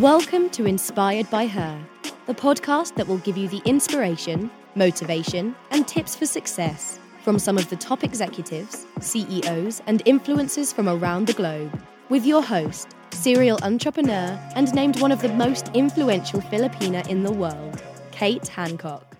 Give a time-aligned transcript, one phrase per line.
[0.00, 1.80] Welcome to Inspired by Her,
[2.26, 7.56] the podcast that will give you the inspiration, motivation, and tips for success from some
[7.56, 11.80] of the top executives, CEOs, and influencers from around the globe.
[12.08, 17.32] With your host, serial entrepreneur, and named one of the most influential Filipina in the
[17.32, 19.16] world, Kate Hancock.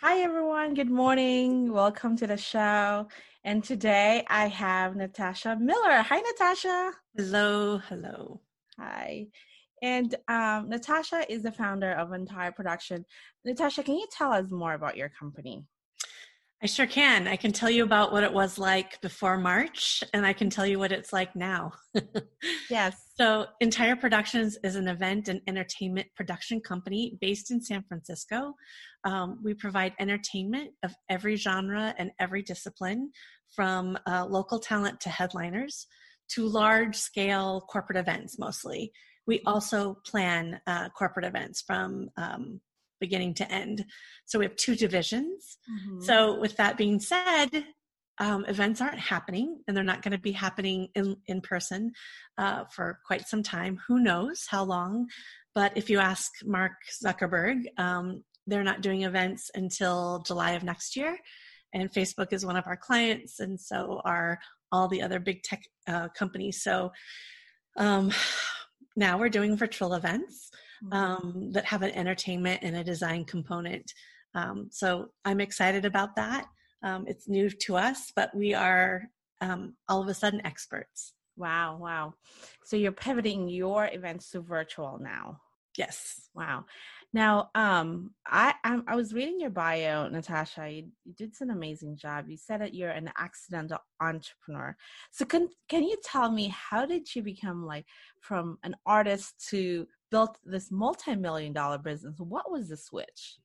[0.00, 0.72] Hi, everyone.
[0.72, 1.70] Good morning.
[1.70, 3.08] Welcome to the show.
[3.44, 6.00] And today I have Natasha Miller.
[6.00, 6.92] Hi, Natasha.
[7.14, 7.78] Hello.
[7.86, 8.40] Hello.
[8.78, 9.26] Hi.
[9.82, 13.04] And um, Natasha is the founder of Entire Production.
[13.44, 15.64] Natasha, can you tell us more about your company?
[16.62, 17.28] I sure can.
[17.28, 20.66] I can tell you about what it was like before March, and I can tell
[20.66, 21.72] you what it's like now.
[22.70, 23.10] yes.
[23.14, 28.54] So, Entire Productions is an event and entertainment production company based in San Francisco.
[29.04, 33.10] Um, we provide entertainment of every genre and every discipline,
[33.54, 35.86] from uh, local talent to headliners
[36.28, 38.92] to large scale corporate events mostly.
[39.26, 42.60] We also plan uh, corporate events from um,
[43.00, 43.84] beginning to end.
[44.24, 45.58] So we have two divisions.
[45.70, 46.02] Mm-hmm.
[46.02, 47.64] So, with that being said,
[48.18, 51.92] um, events aren't happening and they're not going to be happening in, in person
[52.38, 53.78] uh, for quite some time.
[53.88, 55.08] Who knows how long?
[55.54, 56.72] But if you ask Mark
[57.04, 61.18] Zuckerberg, um, they're not doing events until July of next year.
[61.74, 64.38] And Facebook is one of our clients, and so are
[64.72, 66.62] all the other big tech uh, companies.
[66.62, 66.92] So,
[67.76, 68.12] um,
[68.96, 70.50] now we're doing virtual events
[70.82, 70.92] mm-hmm.
[70.92, 73.92] um, that have an entertainment and a design component.
[74.34, 76.46] Um, so I'm excited about that.
[76.82, 79.02] Um, it's new to us, but we are
[79.40, 81.14] um, all of a sudden experts.
[81.36, 82.14] Wow, wow.
[82.64, 85.40] So you're pivoting your events to virtual now.
[85.76, 86.28] Yes.
[86.34, 86.64] Wow.
[87.12, 90.68] Now, um, I I'm, i was reading your bio, Natasha.
[90.68, 92.28] You, you did an amazing job.
[92.28, 94.76] You said that you're an accidental entrepreneur.
[95.12, 97.86] So can can you tell me how did you become like
[98.20, 102.16] from an artist to built this multi-million dollar business?
[102.18, 103.38] What was the switch?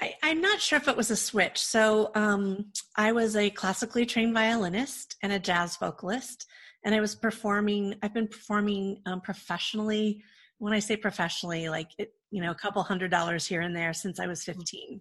[0.00, 1.58] I, am not sure if it was a switch.
[1.58, 6.46] So um, I was a classically trained violinist and a jazz vocalist,
[6.84, 7.94] and I was performing.
[8.02, 10.22] I've been performing um, professionally
[10.58, 13.92] when I say professionally, like it, you know, a couple hundred dollars here and there
[13.92, 14.58] since I was mm-hmm.
[14.58, 15.00] 15.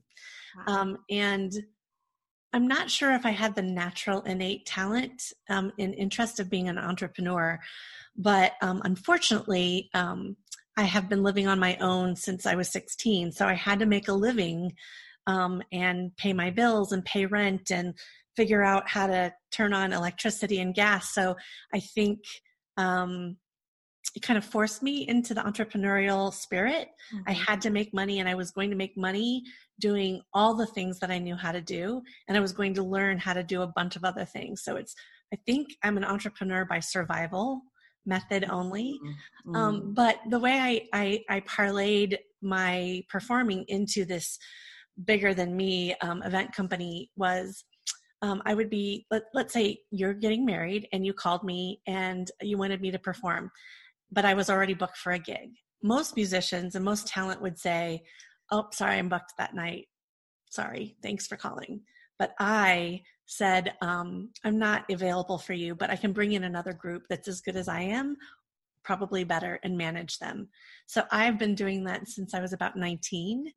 [0.67, 0.73] Wow.
[0.73, 1.53] Um, and
[2.53, 6.69] I'm not sure if I had the natural innate talent um, and interest of being
[6.69, 7.59] an entrepreneur,
[8.15, 10.37] but um, unfortunately, um,
[10.77, 13.31] I have been living on my own since I was 16.
[13.31, 14.73] So I had to make a living
[15.25, 17.95] um, and pay my bills and pay rent and
[18.35, 21.13] figure out how to turn on electricity and gas.
[21.13, 21.35] So
[21.73, 22.19] I think
[22.77, 23.37] um,
[24.15, 26.89] it kind of forced me into the entrepreneurial spirit.
[27.13, 27.23] Mm-hmm.
[27.27, 29.43] I had to make money and I was going to make money
[29.79, 32.01] doing all the things that I knew how to do.
[32.27, 34.63] And I was going to learn how to do a bunch of other things.
[34.63, 34.95] So it's,
[35.33, 37.61] I think I'm an entrepreneur by survival
[38.05, 38.99] method only.
[39.03, 39.55] Mm-hmm.
[39.55, 44.39] Um, but the way I, I, I, parlayed my performing into this
[45.05, 47.65] bigger than me um, event company was
[48.21, 52.31] um, I would be, let, let's say you're getting married and you called me and
[52.41, 53.51] you wanted me to perform
[54.11, 55.51] but I was already booked for a gig.
[55.83, 58.03] Most musicians and most talent would say,
[58.51, 59.87] Oh, sorry, I'm booked that night.
[60.49, 61.81] Sorry, thanks for calling.
[62.17, 66.73] But I said, um, I'm not available for you, but I can bring in another
[66.73, 68.15] group that's as good as I am,
[68.83, 70.47] probably better, and manage them.
[70.87, 73.51] So I've been doing that since I was about 19,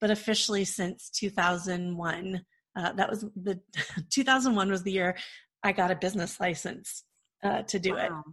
[0.00, 2.44] but officially since 2001.
[2.76, 3.60] Uh, that was the
[4.10, 5.16] 2001 was the year
[5.62, 7.04] I got a business license
[7.42, 7.98] uh, to do wow.
[7.98, 8.32] it.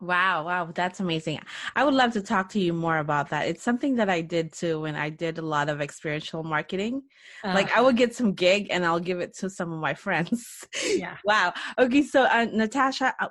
[0.00, 1.40] Wow, wow, that's amazing.
[1.74, 3.48] I would love to talk to you more about that.
[3.48, 7.02] It's something that I did too when I did a lot of experiential marketing.
[7.42, 9.94] Uh, like I would get some gig and I'll give it to some of my
[10.04, 10.66] friends.
[10.94, 11.16] Yeah.
[11.24, 11.54] wow.
[11.78, 13.28] Okay, so uh, Natasha, uh,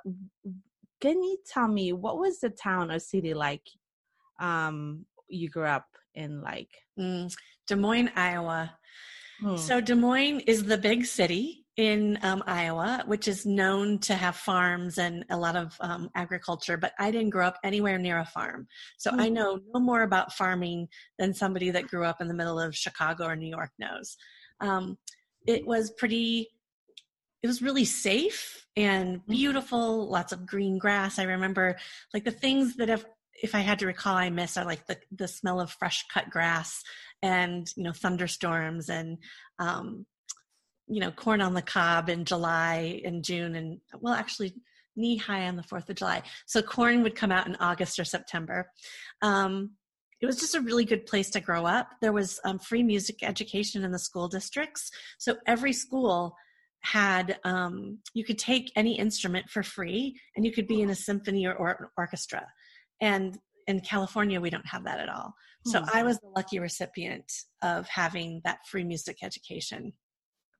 [1.00, 3.62] can you tell me what was the town or city like
[4.40, 6.70] um you grew up in like?
[6.98, 7.32] Mm,
[7.68, 8.76] Des Moines, Iowa.
[9.40, 9.56] Hmm.
[9.56, 14.36] So Des Moines is the big city in um, Iowa, which is known to have
[14.36, 18.24] farms and a lot of um, agriculture, but I didn't grow up anywhere near a
[18.24, 18.66] farm.
[18.96, 19.20] So mm-hmm.
[19.20, 20.88] I know no more about farming
[21.18, 24.16] than somebody that grew up in the middle of Chicago or New York knows.
[24.60, 24.96] Um,
[25.46, 26.48] it was pretty,
[27.42, 29.32] it was really safe and Mm-hmm.
[29.32, 31.18] beautiful, lots of green grass.
[31.18, 31.76] I remember
[32.12, 33.04] like the things that have
[33.42, 36.30] if I had to recall I miss are like the the smell of fresh cut
[36.30, 36.82] grass
[37.22, 39.18] and you know thunderstorms and
[39.58, 40.06] um
[40.88, 44.54] you know corn on the cob in July and June and well actually
[44.98, 46.22] knee high on the 4th of July.
[46.46, 48.70] So corn would come out in August or September.
[49.22, 49.72] Um
[50.22, 51.90] it was just a really good place to grow up.
[52.00, 54.90] There was um, free music education in the school districts.
[55.18, 56.34] So every school
[56.86, 60.94] had um, you could take any instrument for free and you could be in a
[60.94, 62.46] symphony or, or orchestra
[63.00, 65.34] and in california we don't have that at all
[65.64, 65.86] so Hmm.
[65.92, 67.30] i was the lucky recipient
[67.62, 69.92] of having that free music education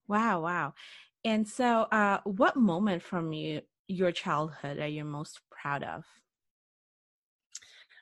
[0.08, 0.74] Wow, wow.
[1.24, 6.04] And so, uh, what moment from you, your childhood are you most proud of?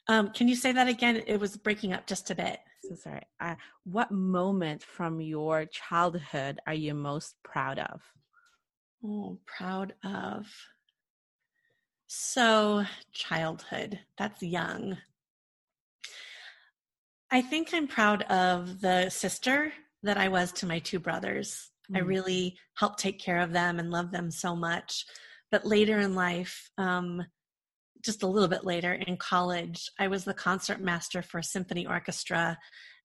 [0.09, 3.23] um, can you say that again it was breaking up just a bit So sorry.
[3.41, 3.55] Uh,
[3.85, 8.03] what moment from your childhood are you most proud of?
[9.05, 10.47] oh proud of
[12.06, 14.97] so childhood that's young
[17.31, 19.73] i think i'm proud of the sister
[20.03, 22.06] that i was to my two brothers i Mm.
[22.06, 25.04] really helped take care of them and love them so much
[25.50, 27.22] but later in life um,
[28.02, 31.86] just a little bit later in college i was the concert master for a symphony
[31.86, 32.58] orchestra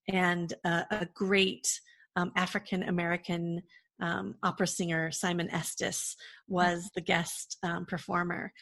[0.08, 1.80] and a, a great
[2.16, 3.62] um, african american
[4.00, 6.16] um, opera singer simon estes
[6.48, 8.52] was the guest um, performer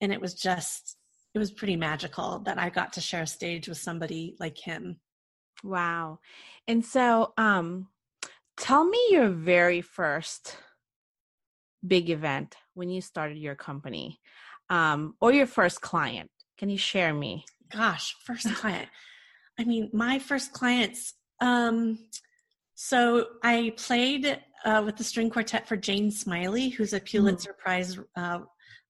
[0.00, 0.96] and it was just
[1.34, 4.98] it was pretty magical that i got to share a stage with somebody like him
[5.64, 6.20] Wow.
[6.66, 7.88] And so, um,
[8.58, 10.56] tell me your very first
[11.86, 14.20] big event when you started your company,
[14.70, 16.30] um, or your first client.
[16.58, 17.44] Can you share me?
[17.70, 18.88] gosh first client
[19.58, 21.98] i mean my first clients um
[22.74, 27.98] so i played uh, with the string quartet for jane smiley who's a pulitzer prize
[28.16, 28.40] uh,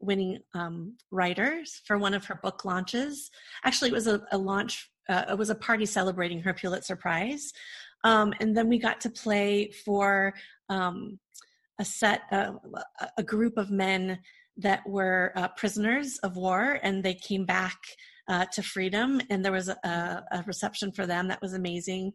[0.00, 3.30] winning um, writer for one of her book launches
[3.64, 7.52] actually it was a, a launch uh, it was a party celebrating her pulitzer prize
[8.04, 10.34] um, and then we got to play for
[10.68, 11.18] um,
[11.80, 12.52] a set uh,
[13.16, 14.18] a group of men
[14.56, 17.78] that were uh, prisoners of war and they came back
[18.28, 19.20] uh, to freedom.
[19.30, 22.12] And there was a, a reception for them that was amazing.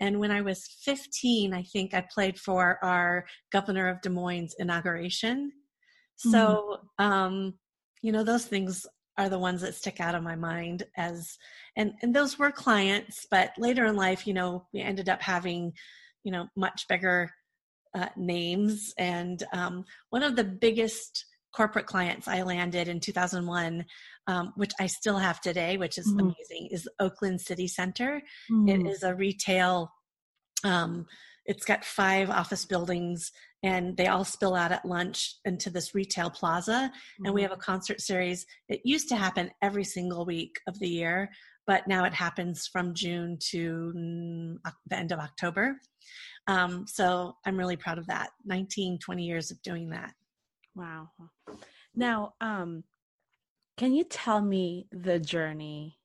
[0.00, 4.54] And when i was 15 i think i played for our governor of des moines
[4.58, 5.52] inauguration.
[6.18, 7.54] So um,
[8.02, 8.86] you know those things
[9.18, 11.38] are the ones that stick out of my mind as
[11.76, 15.72] and and those were clients but later in life you know we ended up having
[16.24, 17.30] you know much bigger
[17.94, 21.24] uh, names and um, one of the biggest
[21.54, 23.84] corporate clients i landed in 2001
[24.26, 26.20] um, which i still have today which is Mhm.
[26.20, 28.16] amazing is oakland city center
[28.66, 28.90] it Mm.
[28.90, 29.90] is a retail
[30.64, 31.06] um,
[31.46, 33.32] it's got five office buildings
[33.62, 36.90] and they all spill out at lunch into this retail plaza.
[37.24, 38.46] And we have a concert series.
[38.68, 41.30] It used to happen every single week of the year
[41.66, 44.56] but now it happens from june to mm,
[44.86, 45.80] the end of october.
[46.46, 48.30] Um, so i'm really proud of that.
[48.44, 50.12] 19 20 years of doing that.
[50.74, 51.08] Wow.
[51.94, 52.84] Now, um,
[53.78, 55.98] can you tell me the journey?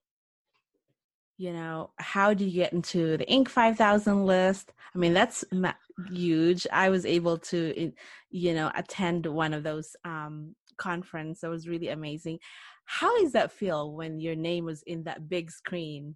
[1.42, 3.48] You know, how do you get into the Inc.
[3.48, 4.74] 5000 list?
[4.94, 5.44] I mean, that's
[6.12, 6.68] huge.
[6.72, 7.92] I was able to,
[8.30, 11.42] you know, attend one of those um, conference.
[11.42, 12.38] That was really amazing.
[12.86, 16.16] How does that feel when your name was in that big screen?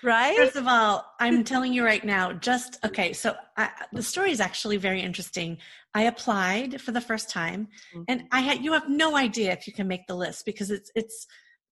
[0.00, 0.36] Right?
[0.36, 3.12] First of all, I'm telling you right now, just okay.
[3.12, 5.58] So I, the story is actually very interesting.
[5.92, 7.66] I applied for the first time,
[8.06, 10.92] and I had you have no idea if you can make the list because it's
[10.94, 11.26] it's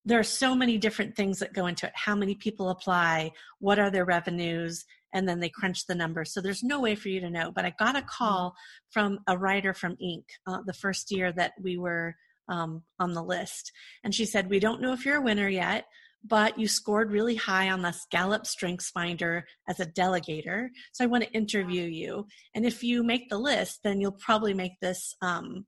[0.08, 1.92] there are so many different things that go into it.
[1.94, 3.32] How many people apply?
[3.58, 4.84] What are their revenues?
[5.12, 6.32] And then they crunch the numbers.
[6.32, 7.52] So there's no way for you to know.
[7.54, 8.54] But I got a call
[8.90, 10.24] from a writer from Inc.
[10.46, 12.14] Uh, the first year that we were
[12.48, 13.72] um, on the list,
[14.02, 15.84] and she said, "We don't know if you're a winner yet."
[16.24, 20.68] but you scored really high on this Gallup Strengths Finder as a delegator.
[20.92, 22.26] So I want to interview you.
[22.56, 25.64] And if you make the list, then you'll probably make this um,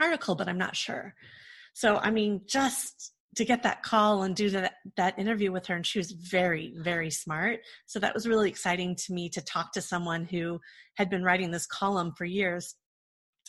[0.00, 1.14] article, but I'm not sure.
[1.74, 5.76] So, I mean, just to get that call and do that, that interview with her,
[5.76, 7.60] and she was very, very smart.
[7.86, 10.60] So that was really exciting to me to talk to someone who
[10.94, 12.74] had been writing this column for years.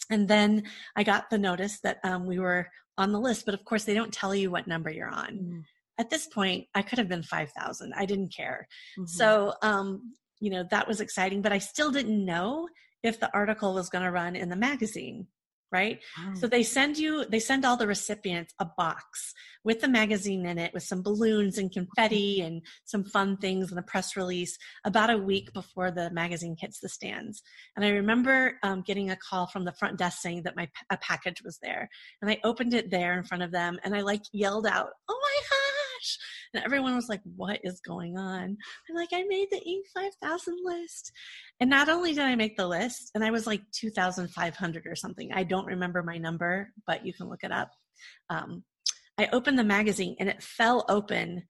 [0.10, 0.64] And then
[0.96, 2.68] I got the notice that um, we were
[2.98, 5.64] on the list, but of course, they don't tell you what number you're on Mm,
[6.00, 8.68] at this point i could have been 5000 i didn't care
[8.98, 9.10] mhm.
[9.10, 12.68] so um you know that was exciting but i still didn't know
[13.04, 15.28] if the article was going to run in the magazine
[15.72, 16.00] right?
[16.18, 16.34] Wow.
[16.36, 19.34] So they send you, they send all the recipients a box
[19.64, 23.80] with the magazine in it with some balloons and confetti and some fun things and
[23.80, 27.42] a press release about a week before the magazine hits the stands.
[27.76, 30.98] And I remember um, getting a call from the front desk saying that my a
[30.98, 31.90] package was there.
[32.22, 35.20] And I opened it there in front of them and I like yelled out, oh
[35.22, 36.18] my gosh.
[36.58, 38.58] And everyone was like, what is going on?
[38.90, 39.84] I'm like, I made the Inc.
[39.94, 41.12] 5000 list.
[41.60, 45.32] And not only did I make the list, and I was like 2,500 or something.
[45.34, 47.70] I don't remember my number, but you can look it up.
[48.32, 48.64] Um,
[49.20, 51.44] I opened the magazine and it fell open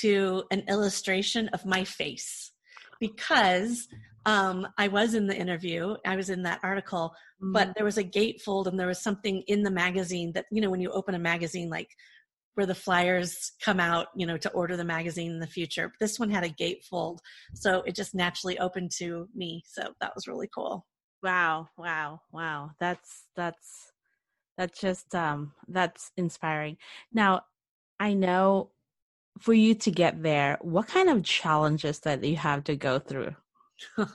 [0.00, 2.52] to an illustration of my face
[3.00, 3.88] because
[4.26, 7.52] um, I was in the interview, I was in that article, mm-hmm.
[7.52, 10.70] but there was a gatefold and there was something in the magazine that, you know,
[10.70, 11.88] when you open a magazine, like
[12.60, 15.94] where the flyers come out, you know, to order the magazine in the future.
[15.98, 17.20] This one had a gatefold,
[17.54, 19.62] so it just naturally opened to me.
[19.66, 20.84] So that was really cool.
[21.22, 22.72] Wow, wow, wow.
[22.78, 23.92] That's that's
[24.58, 26.76] that's just um that's inspiring.
[27.14, 27.44] Now,
[27.98, 28.72] I know
[29.38, 33.34] for you to get there, what kind of challenges that you have to go through?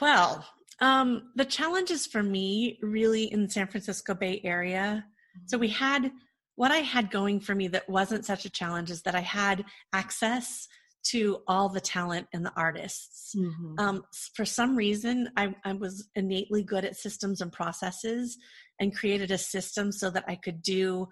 [0.00, 0.44] well,
[0.80, 5.04] um the challenges for me really in San Francisco Bay Area.
[5.46, 6.12] So we had
[6.56, 9.64] what I had going for me that wasn't such a challenge is that I had
[9.92, 10.68] access
[11.04, 13.34] to all the talent and the artists.
[13.36, 13.78] Mm-hmm.
[13.78, 18.38] Um, for some reason, I, I, was innately good at systems and processes
[18.80, 21.08] and created a system so that I could do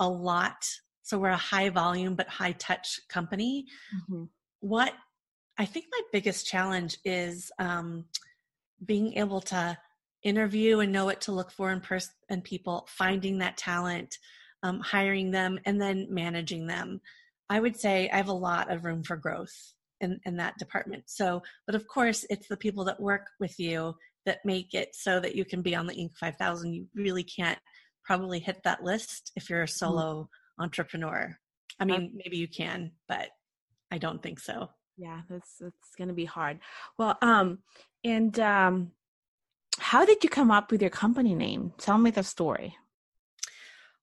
[0.00, 0.66] a lot.
[1.02, 3.66] So we're a high volume but high touch company.
[3.94, 4.24] Mm-hmm.
[4.60, 4.92] What
[5.58, 8.06] I think my biggest challenge is um,
[8.84, 9.78] being able to
[10.22, 14.18] interview and know what to look for in person and people, finding that talent
[14.62, 17.00] um, hiring them, and then managing them.
[17.48, 19.54] I would say I have a lot of room for growth
[20.00, 21.04] in, in that department.
[21.06, 23.94] So, but of course, it's the people that work with you
[24.24, 26.16] that make it so that you can be on the Inc.
[26.18, 26.72] 5000.
[26.72, 27.58] You really can't
[28.04, 29.70] probably hit that list if you're a mm-hmm.
[29.70, 30.62] solo mm-hmm.
[30.64, 31.36] entrepreneur.
[31.78, 33.28] I mean, maybe you can, but
[33.90, 34.70] I don't think so.
[34.96, 36.58] Yeah, that's that's going to be hard.
[36.98, 37.58] Well, um,
[38.02, 38.92] and um,
[39.78, 41.74] how did you come up with your company name?
[41.76, 42.76] Tell me the story.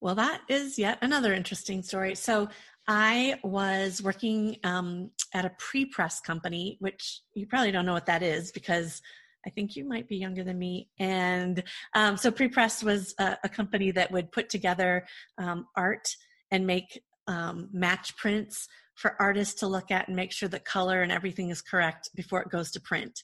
[0.04, 2.14] Well, that is yet another interesting story.
[2.16, 2.50] So,
[2.90, 8.08] I was working um, at a pre press company, which you probably don't know what
[8.08, 9.02] that is because
[9.48, 10.90] I think you might be younger than me.
[11.00, 15.06] And um, so, pre press was a, a, company that would put together
[15.38, 16.14] um, art
[16.52, 21.02] and make um, match prints for artists to look at and make sure that color
[21.02, 23.24] and everything is correct before it goes to print.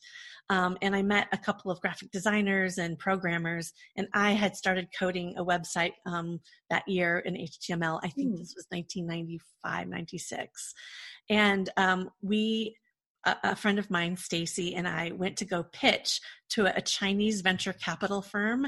[0.49, 4.87] Um, and I met a couple of graphic designers and programmers, and I had started
[4.97, 6.39] coding a website um,
[6.71, 7.99] that year in HTML.
[8.03, 8.39] I think mm.
[8.39, 10.73] this was 1995, 96.
[11.29, 12.75] And um, we,
[13.27, 16.81] a, a, friend of mine, Stacy, and I went to go pitch to a, a
[16.81, 18.65] Chinese venture capital firm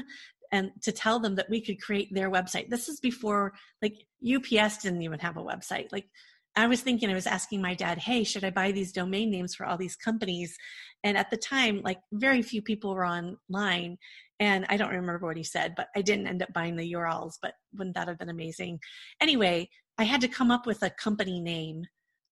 [0.52, 2.68] and to tell them that we could create their website.
[2.68, 5.92] This is before, like, UPS didn't even have a website.
[5.92, 6.08] Like,
[6.54, 9.54] I was thinking, I was asking my dad, hey, should I buy these domain names
[9.54, 10.56] for all these companies?
[11.02, 13.96] And at the time, like very few people were online.
[14.38, 17.34] And I don't remember what he said, but I didn't end up buying the URLs,
[17.40, 18.80] but wouldn't that have been amazing?
[19.20, 21.84] Anyway, I had to come up with a company name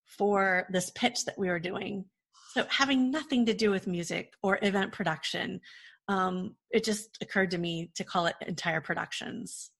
[0.04, 2.04] for this pitch that we were doing.
[2.52, 5.60] So having nothing to do with music or event production,
[6.08, 9.70] um, it just occurred to me to call it Entire Productions.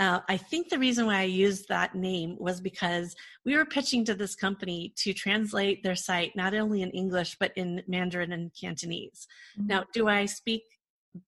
[0.00, 4.04] Uh, I think the reason why I used that name was because we were pitching
[4.06, 8.50] to this company to translate their site not only in English but in Mandarin and
[8.60, 9.26] Cantonese.
[9.56, 9.68] Mm-hmm.
[9.68, 10.62] Now, do I speak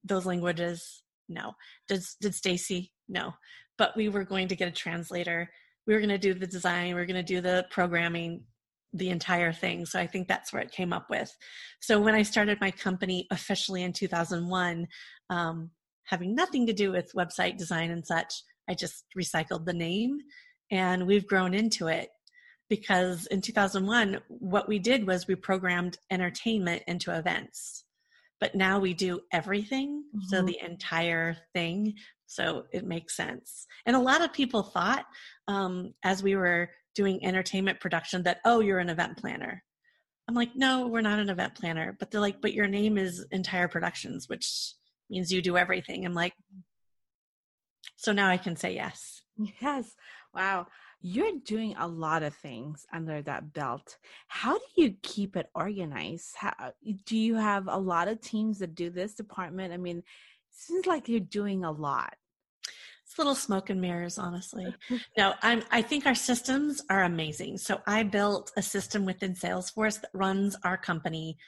[0.04, 1.02] those languages?
[1.28, 1.52] No.
[1.88, 2.92] Does did Stacy?
[3.08, 3.34] No.
[3.78, 5.48] But we were going to get a translator.
[5.86, 6.88] We were going to do the design.
[6.88, 8.42] We were going to do the programming,
[8.92, 9.86] the entire thing.
[9.86, 11.30] So I think that's where it came up with.
[11.80, 14.88] So when I started my company officially in 2001,
[15.30, 15.70] um,
[16.04, 20.18] having nothing to do with website design and such, I just recycled the name
[20.70, 22.10] and we've grown into it
[22.68, 27.84] because in 2001, what we did was we programmed entertainment into events.
[28.40, 30.26] But now we do everything, mm-hmm.
[30.28, 31.94] so the entire thing.
[32.26, 33.66] So it makes sense.
[33.86, 35.06] And a lot of people thought
[35.48, 39.62] um, as we were doing entertainment production that, oh, you're an event planner.
[40.28, 41.96] I'm like, no, we're not an event planner.
[41.98, 44.74] But they're like, but your name is Entire Productions, which
[45.08, 46.04] means you do everything.
[46.04, 46.32] I'm like,
[48.06, 49.22] so now I can say yes.
[49.60, 49.96] Yes.
[50.32, 50.68] Wow.
[51.00, 53.98] You're doing a lot of things under that belt.
[54.28, 56.36] How do you keep it organized?
[56.36, 56.70] How, uh,
[57.04, 59.74] do you have a lot of teams that do this department?
[59.74, 60.04] I mean,
[60.52, 62.14] seems like you're doing a lot.
[63.04, 64.72] It's little smoke and mirrors, honestly.
[65.18, 67.58] no, I'm, I think our systems are amazing.
[67.58, 71.38] So I built a system within Salesforce that runs our company.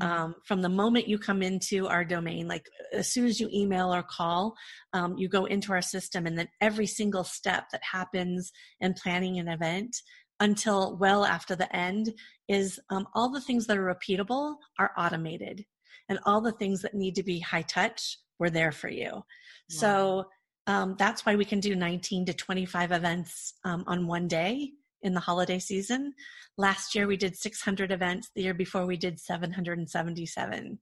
[0.00, 3.92] Um, from the moment you come into our domain, like as soon as you email
[3.92, 4.54] or call,
[4.92, 9.38] um, you go into our system, and then every single step that happens in planning
[9.38, 9.96] an event
[10.38, 12.12] until well after the end
[12.48, 15.64] is um, all the things that are repeatable are automated,
[16.08, 19.10] and all the things that need to be high touch were there for you.
[19.10, 19.24] Wow.
[19.68, 20.24] So
[20.66, 24.70] um, that's why we can do 19 to 25 events um, on one day
[25.02, 26.12] in the holiday season.
[26.56, 28.30] Last year we did 600 events.
[28.34, 30.78] The year before we did 777.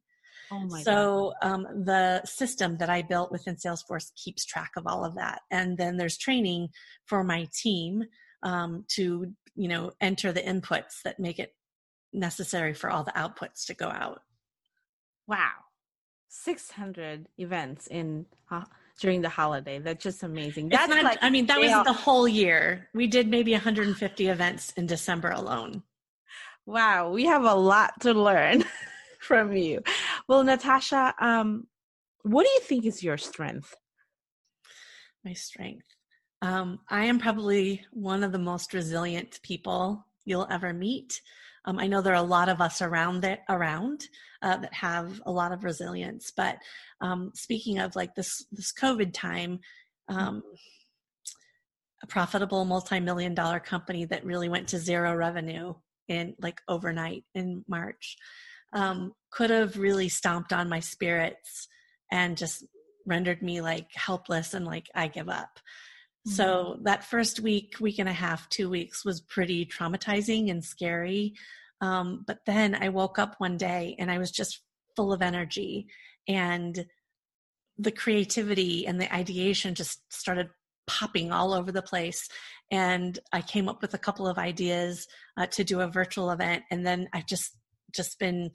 [0.50, 5.04] Oh my so um, the system that I built within Salesforce keeps track of all
[5.04, 6.68] of that, and then there's training
[7.04, 8.04] for my team
[8.42, 11.54] um, to you know enter the inputs that make it
[12.12, 14.22] necessary for all the outputs to go out.
[15.26, 15.52] Wow,
[16.28, 18.64] 600 events in uh,
[19.00, 19.78] during the holiday.
[19.78, 20.68] That's just amazing.
[20.68, 22.88] That's not, like I mean, that was the whole year.
[22.94, 25.82] We did maybe 150 events in December alone.
[26.66, 28.64] Wow, we have a lot to learn
[29.20, 29.82] from you.
[30.28, 31.66] Well, Natasha, um,
[32.22, 33.74] what do you think is your strength?
[35.24, 35.86] My strength.
[36.42, 41.20] Um, I am probably one of the most resilient people you'll ever meet.
[41.64, 44.04] Um, I know there are a lot of us around that around
[44.42, 46.32] uh, that have a lot of resilience.
[46.36, 46.58] But
[47.00, 49.60] um, speaking of like this this COVID time,
[50.08, 50.42] um,
[52.02, 55.74] a profitable multi-million dollar company that really went to zero revenue
[56.08, 58.16] in like overnight in March
[58.72, 61.68] um, could have really stomped on my spirits
[62.10, 62.64] and just
[63.06, 65.58] rendered me like helpless and like I give up.
[66.28, 66.82] So mm-hmm.
[66.84, 71.34] that first week, week and a half, two weeks was pretty traumatizing and scary.
[71.80, 74.60] Um, but then I woke up one day and I was just
[74.96, 75.86] full of energy
[76.26, 76.84] and
[77.78, 80.50] the creativity and the ideation just started
[80.86, 82.28] popping all over the place.
[82.70, 85.06] And I came up with a couple of ideas
[85.36, 86.64] uh, to do a virtual event.
[86.70, 87.56] And then I've just,
[87.94, 88.50] just been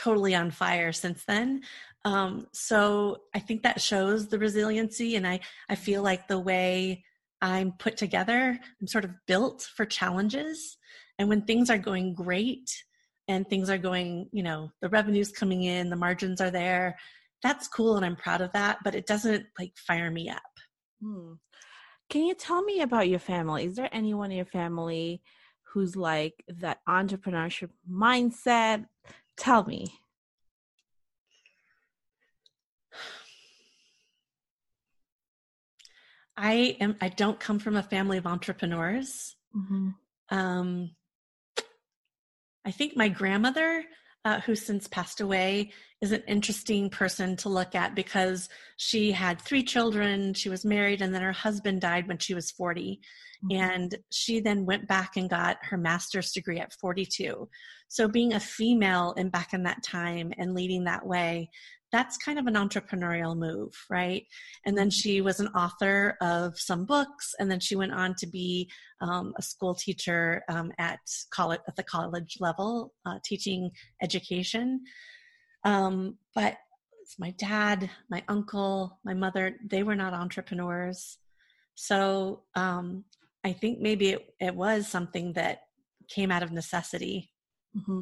[0.00, 1.60] totally on fire since then.
[2.06, 5.16] Um, so I think that shows the resiliency.
[5.16, 7.04] And I, I feel like the way
[7.42, 10.78] I'm put together, I'm sort of built for challenges.
[11.18, 12.70] And when things are going great
[13.28, 16.96] and things are going, you know, the revenue's coming in, the margins are there,
[17.42, 20.42] that's cool and I'm proud of that, but it doesn't like fire me up.
[21.02, 21.34] Hmm.
[22.08, 23.64] Can you tell me about your family?
[23.64, 25.22] Is there anyone in your family
[25.72, 28.86] who's like that entrepreneurship mindset?
[29.36, 30.00] Tell me.
[36.36, 39.36] I am I don't come from a family of entrepreneurs.
[39.54, 39.90] Mm-hmm.
[40.30, 40.90] Um,
[42.64, 43.84] I think my grandmother,
[44.24, 49.40] uh, who since passed away, is an interesting person to look at because she had
[49.40, 53.00] three children, she was married, and then her husband died when she was 40.
[53.44, 53.62] Mm-hmm.
[53.62, 57.48] And she then went back and got her master's degree at 42.
[57.88, 61.50] So, being a female and back in that time and leading that way,
[61.92, 64.24] that's kind of an entrepreneurial move, right?
[64.64, 65.00] And then mm-hmm.
[65.00, 69.32] she was an author of some books, and then she went on to be um,
[69.38, 71.00] a school teacher um, at
[71.30, 73.70] college at the college level, uh, teaching
[74.02, 74.82] education.
[75.64, 76.56] Um, but
[77.18, 81.18] my dad, my uncle, my mother, they were not entrepreneurs.
[81.74, 83.04] So um,
[83.42, 85.62] I think maybe it, it was something that
[86.08, 87.32] came out of necessity.
[87.76, 88.00] Mm-hmm.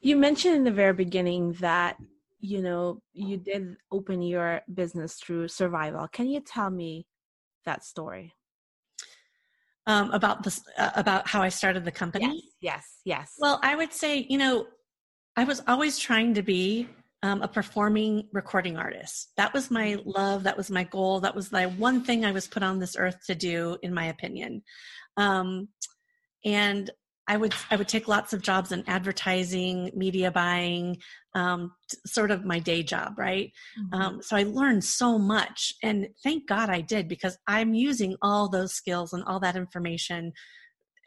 [0.00, 1.96] You mentioned in the very beginning that
[2.44, 6.06] you know you did open your business through survival.
[6.08, 7.06] Can you tell me
[7.64, 8.34] that story?
[9.86, 12.42] Um, about this, uh, about how I started the company.
[12.60, 13.34] Yes, yes, yes.
[13.38, 14.66] Well, I would say, you know,
[15.36, 16.88] I was always trying to be
[17.22, 19.32] um, a performing recording artist.
[19.36, 20.10] That was my mm-hmm.
[20.10, 20.42] love.
[20.44, 21.20] That was my goal.
[21.20, 24.06] That was my one thing I was put on this earth to do, in my
[24.06, 24.62] opinion.
[25.18, 25.68] Um,
[26.44, 26.90] and
[27.26, 30.98] I would I would take lots of jobs in advertising, media buying,
[31.34, 31.72] um,
[32.06, 33.50] sort of my day job, right?
[33.78, 34.00] Mm-hmm.
[34.00, 38.48] Um, so I learned so much, and thank God I did because I'm using all
[38.48, 40.32] those skills and all that information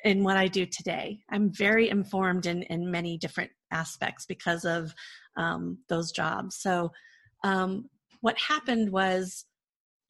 [0.03, 1.19] in what I do today.
[1.30, 4.93] I'm very informed in, in many different aspects because of
[5.36, 6.58] um, those jobs.
[6.60, 6.91] So,
[7.43, 7.89] um,
[8.21, 9.45] what happened was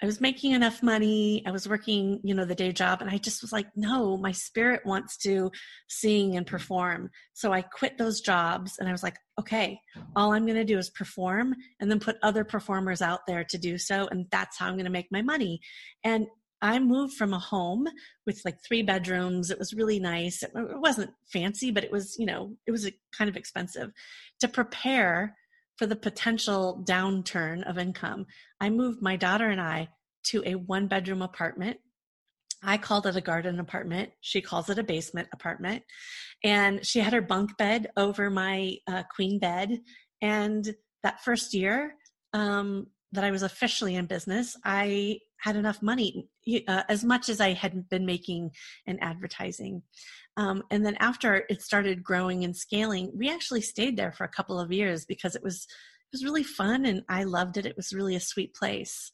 [0.02, 1.44] I was making enough money.
[1.46, 4.32] I was working, you know, the day job, and I just was like, no, my
[4.32, 5.52] spirit wants to
[5.90, 7.10] sing and perform.
[7.34, 9.80] So I quit those jobs and I was like, okay,
[10.16, 13.58] all I'm going to do is perform and then put other performers out there to
[13.58, 14.08] do so.
[14.12, 15.62] And that's how I'm going to make my money.
[16.04, 16.28] And
[16.62, 17.88] I moved from a home
[18.26, 19.52] with like three bedrooms.
[19.52, 20.42] It was really nice.
[20.42, 23.92] It, wasn't fancy, but it was, you know, it was kind of expensive
[24.40, 25.36] to prepare
[25.78, 28.26] for the potential downturn of income.
[28.60, 29.90] I moved my daughter and I
[30.26, 31.78] to a one bedroom apartment
[32.64, 34.12] I called it a garden apartment.
[34.22, 35.84] She calls it a basement apartment.
[36.44, 39.82] And she had her bunk bed over my uh, queen bed.
[40.22, 41.96] And that first year
[42.34, 46.30] um, that I was officially in business, I had enough money,
[46.68, 48.52] uh, as much as I had been making
[48.86, 49.84] in advertising.
[50.38, 54.30] Um, and then after it started growing and scaling, we actually stayed there for a
[54.30, 57.66] couple of years because it was it was really fun and I loved it.
[57.66, 59.12] It was really a sweet place.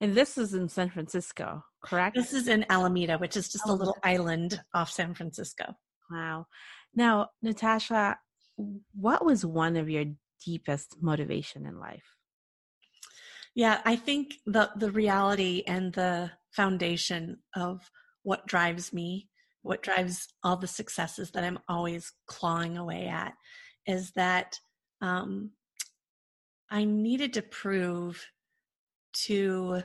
[0.00, 2.16] And this is in San Francisco, correct?
[2.16, 3.76] This is in Alameda, which is just Alameda.
[3.76, 5.74] a little island off San Francisco.
[6.10, 6.46] Wow.
[6.94, 8.16] Now, Natasha,
[8.94, 10.06] what was one of your
[10.42, 12.04] deepest motivation in life?
[13.54, 17.90] Yeah, I think the the reality and the foundation of
[18.22, 19.28] what drives me,
[19.66, 23.34] what drives all the successes that I'm always clawing away at,
[23.86, 24.58] is that
[25.00, 25.50] um,
[26.70, 28.24] I needed to prove
[29.26, 29.82] to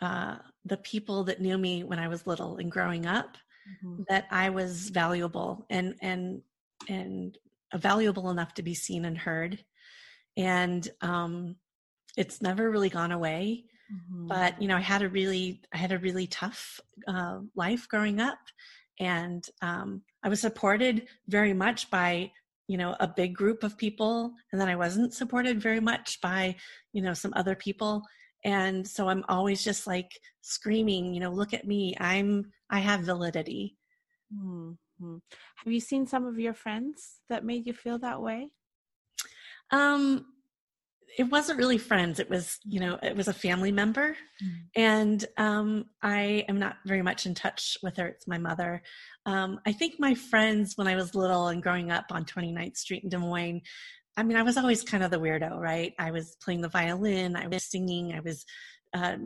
[0.00, 3.36] uh, the people that knew me when I was little and growing up
[3.84, 4.02] mm-hmm.
[4.08, 6.42] that I was valuable and and
[6.88, 7.38] and
[7.74, 9.64] valuable enough to be seen and heard.
[10.36, 11.56] And um,
[12.16, 13.64] it's never really gone away.
[13.92, 14.26] Mm-hmm.
[14.28, 18.20] But you know, I had a really I had a really tough uh, life growing
[18.20, 18.38] up,
[18.98, 22.30] and um, I was supported very much by
[22.68, 26.54] you know a big group of people and then i wasn't supported very much by
[26.92, 28.02] you know some other people
[28.44, 33.00] and so i'm always just like screaming you know look at me i'm i have
[33.00, 33.76] validity
[34.34, 35.16] mm-hmm.
[35.56, 38.48] have you seen some of your friends that made you feel that way
[39.70, 40.24] um
[41.18, 44.16] it wasn't really friends it was you know it was a family member.
[44.42, 44.60] Mm-hmm.
[44.76, 48.82] and um, i am not very much in touch with her it's my mother.
[49.26, 53.04] Um, i think my friends when i was little and growing up on 29th street
[53.04, 53.62] in des moines
[54.16, 55.92] i mean i was always kind of the weirdo right?
[55.98, 58.44] I was playing the violin i was singing i was
[58.94, 59.16] uh,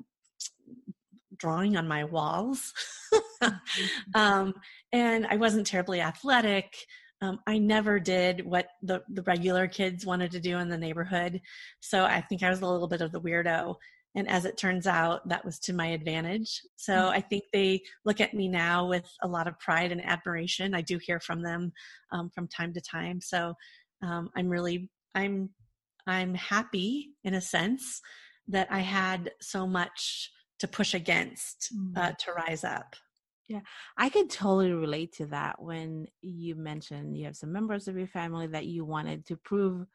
[1.36, 2.72] drawing on my walls.
[3.42, 4.18] Mm-hmm.
[4.18, 4.54] um,
[4.92, 6.74] and i wasn't terribly athletic
[7.22, 11.40] um, I never did what the, the regular kids wanted to do in the neighborhood.
[11.80, 13.76] So I think I was a little bit of the weirdo.
[14.14, 16.62] And as it turns out, that was to my advantage.
[16.76, 17.16] So mm-hmm.
[17.16, 20.74] I think they look at me now with a lot of pride and admiration.
[20.74, 21.72] I do hear from them
[22.12, 23.20] um, from time to time.
[23.20, 23.54] So
[24.02, 25.50] um, I'm really, I'm,
[26.06, 28.00] I'm happy in a sense
[28.48, 32.18] that I had so much to push against uh, mm.
[32.18, 32.96] to rise up.
[33.48, 33.60] Yeah,
[33.96, 38.08] I could totally relate to that when you mentioned you have some members of your
[38.08, 39.86] family that you wanted to prove,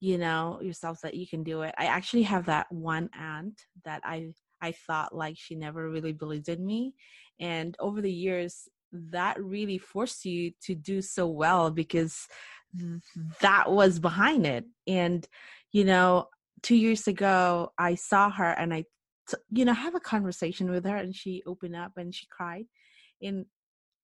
[0.00, 1.74] you know, yourself that you can do it.
[1.78, 6.50] I actually have that one aunt that I I thought like she never really believed
[6.50, 6.94] in me,
[7.38, 12.26] and over the years that really forced you to do so well because
[13.40, 14.64] that was behind it.
[14.86, 15.26] And
[15.72, 16.28] you know,
[16.62, 18.84] two years ago I saw her and I
[19.50, 22.64] you know have a conversation with her and she opened up and she cried
[23.22, 23.46] and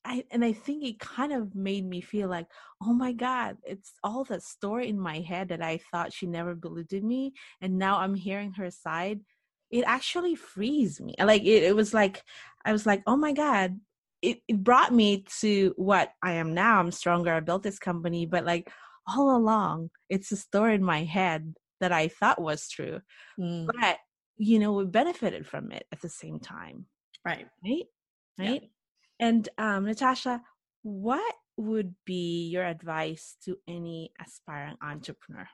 [0.06, 2.46] I, and I think it kind of made me feel like,
[2.80, 6.54] oh my God, it's all that story in my head that I thought she never
[6.54, 7.32] believed in me.
[7.60, 9.20] And now I'm hearing her side.
[9.68, 11.16] It actually frees me.
[11.18, 12.22] Like, it, it was like,
[12.64, 13.80] I was like, oh my God,
[14.22, 16.78] it, it brought me to what I am now.
[16.78, 17.32] I'm stronger.
[17.32, 18.26] I built this company.
[18.26, 18.70] But like,
[19.08, 23.00] all along, it's a story in my head that I thought was true.
[23.40, 23.66] Mm.
[23.66, 23.98] But
[24.36, 26.86] you know, we benefited from it at the same time.
[27.24, 27.46] Right.
[27.64, 27.86] Right.
[28.38, 28.62] Right.
[28.62, 28.68] Yeah.
[29.18, 30.42] And um, Natasha,
[30.82, 35.48] what would be your advice to any aspiring entrepreneur?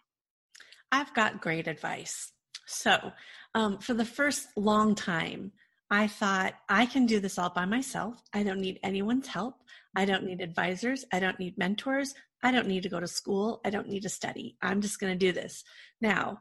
[0.90, 2.32] I've got great advice.
[2.66, 3.12] So,
[3.54, 5.52] um, for the first long time,
[5.90, 8.20] I thought I can do this all by myself.
[8.32, 9.56] I don't need anyone's help.
[9.94, 11.04] I don't need advisors.
[11.12, 12.14] I don't need mentors.
[12.42, 13.60] I don't need to go to school.
[13.64, 14.56] I don't need to study.
[14.62, 15.64] I'm just going to do this.
[16.00, 16.40] Now,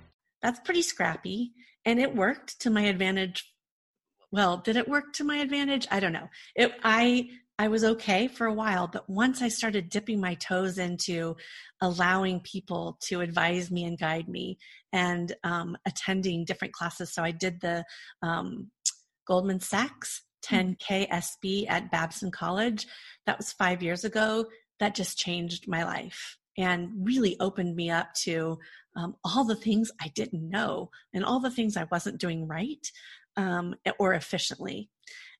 [0.41, 1.51] that's pretty scrappy.
[1.85, 3.53] And it worked to my advantage.
[4.31, 5.87] Well did it work to my advantage?
[5.91, 6.29] I don't know.
[6.55, 10.77] It i i was okay for a while but once i started dipping my toes
[10.77, 11.35] into
[11.81, 14.57] allowing people to advise me and guide me
[14.93, 17.83] and um, attending different classes so i did the
[18.23, 18.71] um,
[19.27, 21.13] goldman sachs 10k hmm.
[21.13, 22.87] sb at babson college.
[23.25, 24.45] That was five years ago.
[24.79, 28.59] That just changed my life and really opened me up to
[28.95, 32.85] um, all the things I didn't know and all the things I wasn't doing right
[33.37, 34.89] um, or efficiently.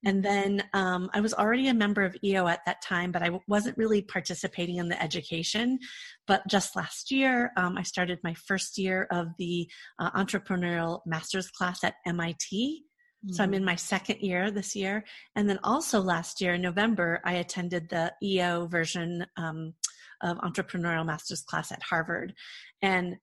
[0.04, 3.40] And then um, I was already a member of EO at that time, but I
[3.48, 5.78] wasn't really participating in the education.
[6.26, 11.50] But just last year, um, I started my first year of the uh, entrepreneurial master's
[11.52, 12.84] class at MIT.
[13.24, 13.34] Mm-hmm.
[13.34, 13.68] So I'm in mm-hmm.
[13.68, 15.04] my second year this year.
[15.36, 19.74] And then also last year, in November, I attended the EO version um,
[20.22, 22.34] of entrepreneurial master's class at Harvard.
[22.82, 23.18] And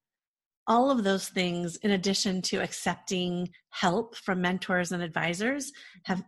[0.68, 5.72] all of those things, in addition to accepting help from mentors and advisors,
[6.04, 6.22] have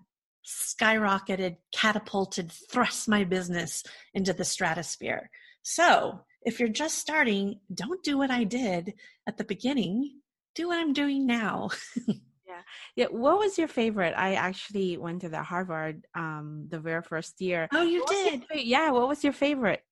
[0.44, 5.30] skyrocketed, catapulted, thrust my business into the stratosphere.
[5.62, 8.94] So, if you're just starting, don't do what I did
[9.26, 10.20] at the beginning.
[10.54, 11.68] Do what I'm doing now.
[12.08, 12.62] yeah.
[12.96, 13.06] Yeah.
[13.10, 14.14] What was your favorite?
[14.16, 17.68] I actually went to the Harvard um the very first year.
[17.72, 18.44] Oh, you what did?
[18.54, 18.90] yeah.
[18.90, 19.84] What was your favorite?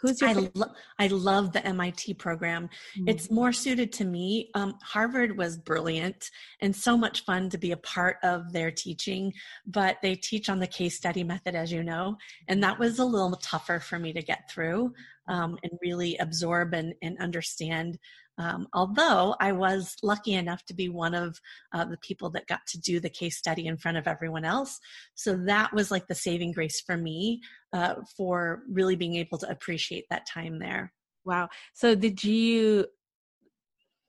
[0.00, 0.30] Who's your?
[0.30, 2.68] I, lo- I love the MIT program.
[2.96, 3.08] Mm-hmm.
[3.08, 4.50] It's more suited to me.
[4.54, 6.30] Um, Harvard was brilliant
[6.60, 9.32] and so much fun to be a part of their teaching,
[9.66, 13.04] but they teach on the case study method, as you know, and that was a
[13.04, 14.92] little tougher for me to get through
[15.28, 17.98] um, and really absorb and, and understand
[18.38, 21.40] um, although I was lucky enough to be one of
[21.72, 24.78] uh, the people that got to do the case study in front of everyone else.
[25.14, 27.40] So that was like the saving grace for me
[27.72, 30.92] uh, for really being able to appreciate that time there.
[31.24, 31.48] Wow.
[31.74, 32.86] So did you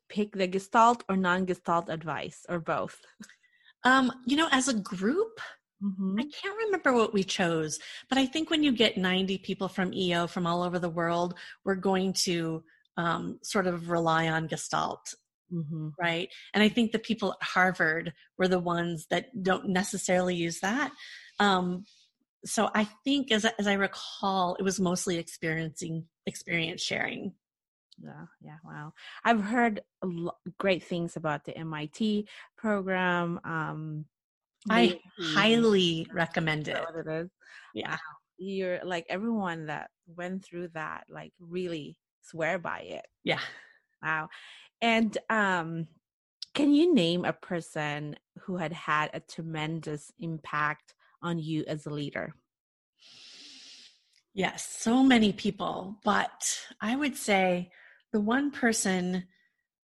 [0.09, 2.99] pick the Gestalt or non Gestalt advice or both?
[3.83, 5.39] Um, you know, as a group,
[5.81, 6.19] Mm-hmm.
[6.19, 9.93] I can't remember what we chose, but I think when you get 90 people from
[9.93, 12.61] EO from all over the world, we're going to
[12.97, 15.13] um, sort of rely on Gestalt.
[15.51, 15.89] Mm-hmm.
[15.99, 16.29] Right.
[16.53, 20.91] And I think the people at Harvard were the ones that don't necessarily use that.
[21.39, 21.85] Um,
[22.45, 27.33] so I think, as, as I recall, it was mostly experiencing experience sharing.
[28.01, 28.93] Yeah, yeah, wow.
[29.25, 29.81] I've heard
[30.57, 33.39] great things about the MIT program.
[33.43, 34.05] Um,
[34.69, 36.77] I highly recommend it.
[36.95, 37.29] it.
[37.73, 37.97] Yeah.
[38.37, 43.05] You're like everyone that went through that, like really swear by it.
[43.23, 43.39] Yeah.
[44.01, 44.29] Wow.
[44.81, 45.87] And um
[46.55, 51.91] can you name a person who had had a tremendous impact on you as a
[51.91, 52.33] leader?
[54.33, 57.71] Yes, so many people, but I would say
[58.11, 59.25] the one person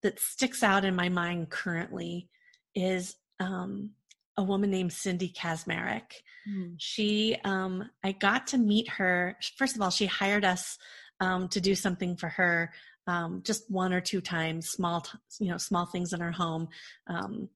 [0.03, 2.29] that sticks out in my mind currently
[2.73, 3.91] is um,
[4.37, 6.11] a woman named Cindy Kazmarek.
[6.49, 6.75] Mm.
[6.77, 9.37] She, um, I got to meet her.
[9.57, 10.77] First of all, she hired us
[11.19, 12.71] um, to do something for her
[13.07, 15.05] um, just one or two times, small,
[15.39, 16.67] you know, small things in her home.
[17.07, 17.49] Um,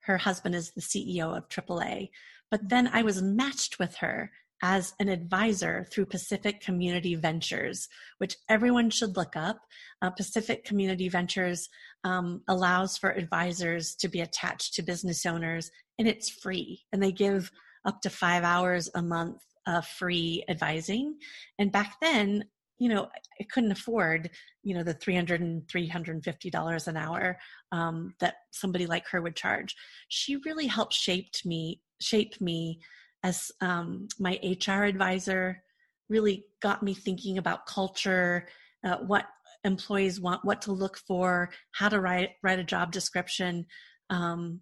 [0.00, 2.10] her husband is the CEO of AAA.
[2.50, 4.30] But then I was matched with her
[4.62, 7.88] as an advisor through Pacific Community Ventures,
[8.18, 9.58] which everyone should look up.
[10.00, 11.68] Uh, Pacific Community Ventures
[12.04, 16.84] um, allows for advisors to be attached to business owners, and it's free.
[16.92, 17.50] And they give
[17.84, 21.16] up to five hours a month of free advising.
[21.58, 22.44] And back then,
[22.78, 23.08] you know
[23.40, 24.30] i couldn't afford
[24.62, 27.38] you know the 300 and 350 dollars an hour
[27.72, 29.74] um, that somebody like her would charge.
[30.08, 32.80] She really helped shaped me shape me
[33.22, 35.62] as um, my hr advisor
[36.08, 38.48] really got me thinking about culture
[38.84, 39.26] uh, what
[39.64, 43.64] employees want what to look for how to write write a job description
[44.10, 44.60] um,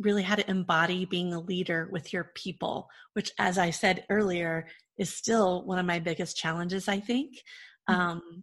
[0.00, 4.66] really how to embody being a leader with your people which as i said earlier
[4.98, 7.42] is still one of my biggest challenges, I think.
[7.88, 8.00] Mm-hmm.
[8.00, 8.42] Um,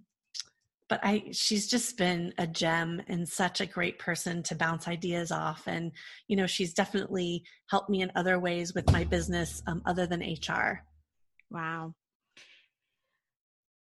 [0.87, 5.31] but I, she's just been a gem and such a great person to bounce ideas
[5.31, 5.63] off.
[5.65, 5.91] And,
[6.27, 10.21] you know, she's definitely helped me in other ways with my business um, other than
[10.21, 10.83] HR.
[11.49, 11.95] Wow.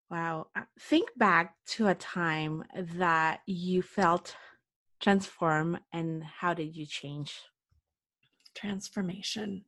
[0.10, 0.48] Wow.
[0.56, 2.64] Uh, think back to a time
[2.96, 4.34] that you felt
[5.02, 7.42] transform and how did you change?
[8.56, 9.64] Transformation.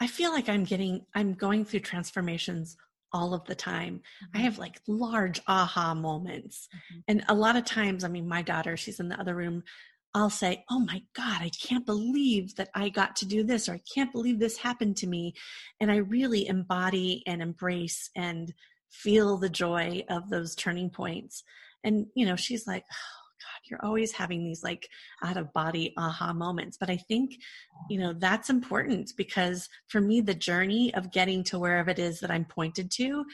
[0.00, 2.76] I feel like I'm getting, I'm going through transformations
[3.12, 3.96] all of the time.
[4.24, 4.38] Mm-hmm.
[4.38, 6.68] I have like large aha moments.
[6.74, 7.00] Mm-hmm.
[7.08, 9.62] And a lot of times, I mean, my daughter, she's in the other room.
[10.14, 13.74] I'll say, Oh my God, I can't believe that I got to do this, or
[13.74, 15.34] I can't believe this happened to me.
[15.80, 18.52] And I really embody and embrace and
[18.90, 21.44] feel the joy of those turning points.
[21.84, 22.84] And, you know, she's like,
[23.70, 24.88] you're always having these like
[25.22, 26.76] out of body aha moments.
[26.78, 27.36] But I think,
[27.88, 32.20] you know, that's important because for me, the journey of getting to wherever it is
[32.20, 33.24] that I'm pointed to,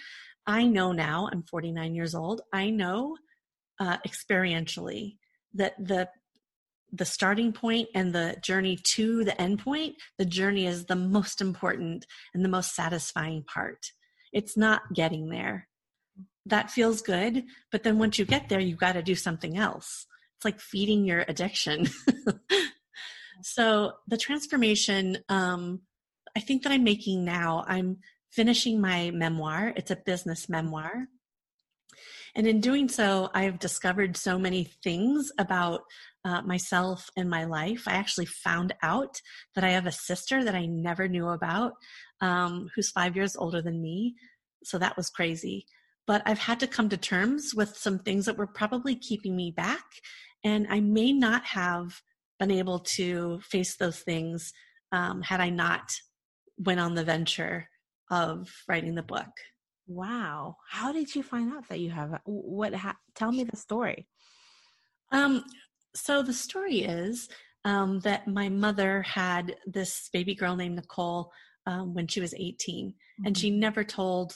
[0.46, 3.16] I know now, I'm 49 years old, I know
[3.80, 5.16] uh, experientially
[5.54, 6.08] that the
[6.92, 11.40] the starting point and the journey to the end point, the journey is the most
[11.40, 13.90] important and the most satisfying part.
[14.32, 15.66] It's not getting there
[16.46, 17.44] that feels good.
[17.70, 20.06] But then once you get there, you've got to do something else.
[20.36, 21.88] It's like feeding your addiction.
[23.42, 25.80] so the transformation, um,
[26.36, 27.64] I think that I'm making now.
[27.66, 27.98] I'm
[28.30, 29.72] finishing my memoir.
[29.76, 31.08] It's a business memoir.
[32.34, 35.80] And in doing so, I've discovered so many things about
[36.26, 37.84] uh, myself and my life.
[37.86, 39.22] I actually found out
[39.54, 41.72] that I have a sister that I never knew about,
[42.20, 44.16] um, who's five years older than me.
[44.64, 45.64] So that was crazy.
[46.06, 49.50] But I've had to come to terms with some things that were probably keeping me
[49.50, 49.84] back.
[50.44, 52.00] And I may not have
[52.38, 54.52] been able to face those things
[54.92, 55.92] um, had I not
[56.58, 57.68] went on the venture
[58.10, 59.30] of writing the book.
[59.86, 60.56] Wow.
[60.70, 64.08] How did you find out that you have what ha- tell me the story.
[65.12, 65.44] Um
[65.94, 67.28] so the story is
[67.64, 71.32] um, that my mother had this baby girl named Nicole
[71.66, 73.26] um, when she was 18 mm-hmm.
[73.26, 74.34] and she never told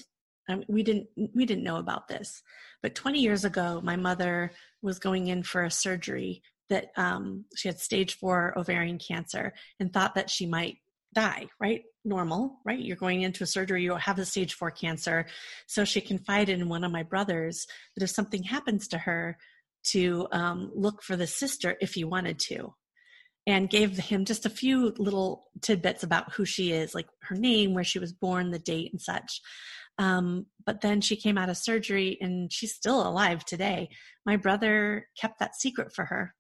[0.69, 2.43] we didn't we didn't know about this
[2.83, 7.69] but 20 years ago my mother was going in for a surgery that um, she
[7.69, 10.79] had stage four ovarian cancer and thought that she might
[11.13, 11.83] die, right?
[12.05, 12.79] Normal, right?
[12.79, 15.27] You're going into a surgery, you have a stage four cancer.
[15.67, 19.37] So she confided in one of my brothers that if something happens to her,
[19.83, 22.75] to um, look for the sister if you wanted to.
[23.51, 27.75] And gave him just a few little tidbits about who she is, like her name,
[27.75, 29.41] where she was born, the date, and such.
[29.99, 33.91] Um, but then she came out of surgery and she's still alive today.
[34.25, 36.35] My brother kept that secret for her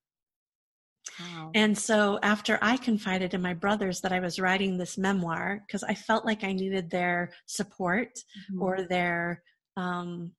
[1.18, 1.50] Wow.
[1.54, 5.82] And so after I confided in my brothers that I was writing this memoir because
[5.82, 8.62] I felt like I needed their support mm-hmm.
[8.62, 9.42] or their
[9.76, 10.32] um,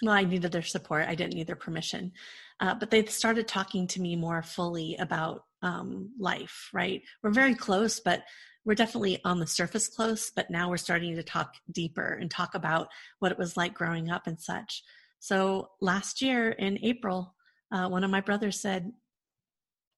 [0.00, 1.06] well, I needed their support.
[1.08, 2.12] I didn't need their permission.
[2.60, 7.02] Uh, but they started talking to me more fully about um, life, right?
[7.22, 8.24] We're very close, but
[8.64, 12.54] we're definitely on the surface close, but now we're starting to talk deeper and talk
[12.54, 14.82] about what it was like growing up and such.
[15.18, 17.34] So last year in April,
[17.72, 18.92] uh, one of my brothers said,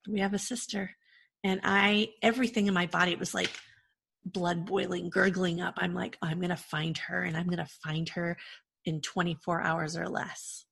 [0.09, 0.91] we have a sister
[1.43, 3.51] and i everything in my body was like
[4.25, 8.37] blood boiling gurgling up i'm like i'm gonna find her and i'm gonna find her
[8.85, 10.65] in 24 hours or less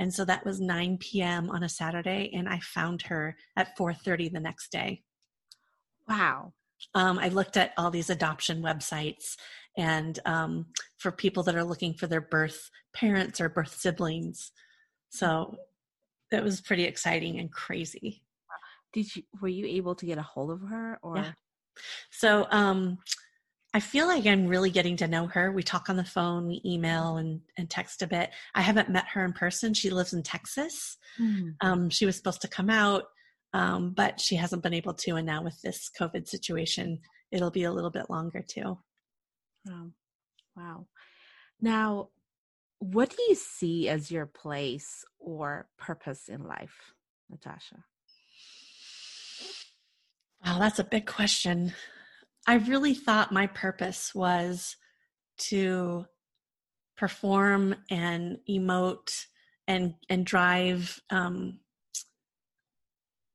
[0.00, 4.32] and so that was 9 p.m on a saturday and i found her at 4.30
[4.32, 5.02] the next day.
[6.08, 6.54] Wow.
[6.94, 9.36] Um, i looked at all these adoption websites
[9.76, 10.66] and um,
[10.98, 14.52] for people that are looking for their birth parents or birth siblings.
[15.10, 15.56] So
[16.32, 18.22] it was pretty exciting and crazy.
[18.92, 21.16] Did you were you able to get a hold of her or?
[21.16, 21.32] Yeah.
[22.10, 22.98] so um
[23.72, 25.52] I feel like I'm really getting to know her.
[25.52, 28.30] We talk on the phone, we email and, and text a bit.
[28.54, 29.74] I haven't met her in person.
[29.74, 30.96] She lives in Texas.
[31.20, 31.54] Mm.
[31.60, 33.04] Um, she was supposed to come out,
[33.52, 35.14] um, but she hasn't been able to.
[35.14, 36.98] And now with this COVID situation,
[37.30, 38.76] it'll be a little bit longer too.
[39.64, 39.90] Wow.
[40.56, 40.86] Wow.
[41.60, 42.08] Now,
[42.80, 46.94] what do you see as your place or purpose in life,
[47.30, 47.84] Natasha?
[50.44, 51.74] Wow, that's a big question.
[52.50, 54.74] I really thought my purpose was
[55.50, 56.04] to
[56.96, 59.26] perform and emote
[59.68, 61.60] and and drive um,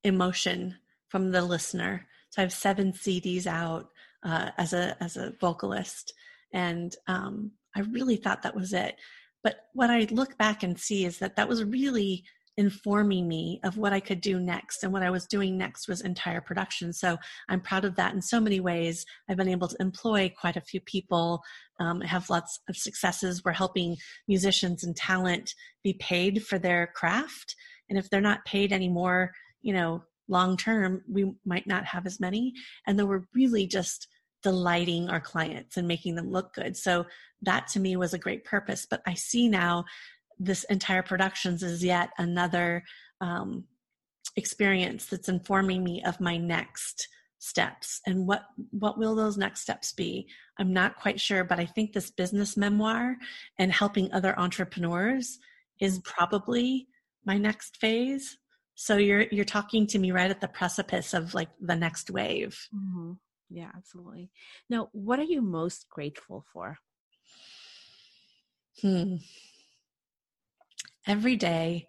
[0.04, 0.76] emotion
[1.08, 2.06] from the listener.
[2.32, 3.88] So I have seven CDs out
[4.22, 6.12] uh, as a as a vocalist,
[6.52, 8.98] and um, I really thought that was it.
[9.46, 12.26] But what I look back and see is that that was really
[12.58, 14.84] informing me of what I could do next.
[14.84, 16.94] And what I was doing next was entire production.
[16.94, 17.18] So
[17.50, 19.06] I'm proud of that in so many ways.
[19.30, 21.42] I've been able to employ quite a few people,
[21.80, 23.44] um, have lots of successes.
[23.44, 27.56] We're helping musicians and talent be paid for their craft.
[27.90, 32.20] And if they're not paid anymore, you know, long term, we might not have as
[32.20, 32.54] many.
[32.88, 34.08] And then we're really just
[34.44, 36.78] delighting our clients and making them look good.
[36.78, 37.06] So
[37.42, 38.86] that to me was a great purpose.
[38.90, 39.86] But I see now
[40.40, 42.84] this entire productions is yet another
[43.22, 43.66] um,
[44.36, 47.08] experience that's informing me of my next
[47.40, 48.02] steps.
[48.06, 50.28] And what what will those next steps be?
[50.58, 53.18] I'm not quite sure but i think this business memoir
[53.60, 55.38] and helping other entrepreneurs
[55.80, 56.88] is probably
[57.26, 58.38] my next phase.
[58.76, 62.58] So you're you're talking to me right at the precipice of like the next wave.
[62.74, 63.14] Mm-hmm.
[63.50, 64.32] yeah absolutely.
[64.70, 66.78] Now what are you most grateful for?
[68.82, 69.18] Hmm
[71.08, 71.88] every day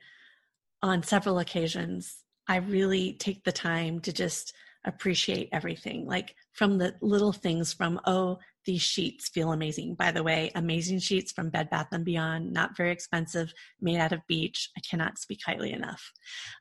[0.82, 6.94] on several occasions, I really take the time to just appreciate everything, like from the
[7.02, 9.94] little things from, oh, these sheets feel amazing.
[9.94, 14.12] By the way, amazing sheets from Bed Bath and Beyond, not very expensive, made out
[14.12, 14.70] of beech.
[14.76, 16.12] I cannot speak highly enough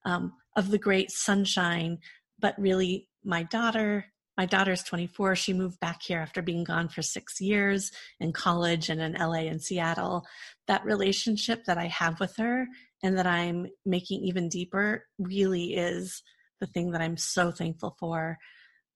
[0.06, 2.00] um, of the great sunshine,
[2.40, 4.06] but really my daughter
[4.38, 5.36] my daughter's 24.
[5.36, 9.48] She moved back here after being gone for six years in college and in LA
[9.48, 10.26] and Seattle.
[10.68, 12.68] That relationship that I have with her
[13.04, 16.22] and that I'm making even deeper really is
[16.60, 18.38] the thing that I'm so thankful for.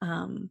[0.02, 0.50] Um,